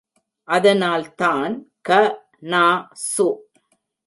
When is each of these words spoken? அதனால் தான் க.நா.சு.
அதனால் 0.47 1.05
தான் 1.15 1.53
க.நா.சு. 1.87 3.27